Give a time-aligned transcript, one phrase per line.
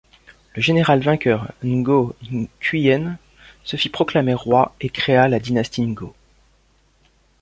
[0.55, 2.15] Le général vainqueur, Ngô
[2.59, 3.19] Quyền
[3.63, 6.15] se fit proclamer roi et créa la dynastie Ngô.